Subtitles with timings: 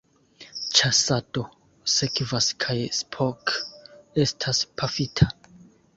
[0.79, 1.43] Ĉasado
[1.97, 3.55] sekvas kaj Spock
[4.25, 5.33] estas pafita.